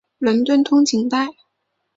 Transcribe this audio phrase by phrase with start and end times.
[0.17, 1.27] 伦敦通勤带。